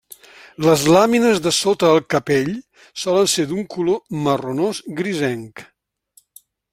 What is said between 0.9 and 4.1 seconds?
làmines de sota el capell solen ser d'un color